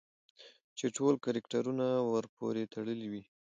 چې 0.77 0.85
ټول 0.95 1.13
کرکټرونه 1.25 1.85
ورپورې 2.13 2.63
تړلي 2.73 3.07
وي 3.11 3.23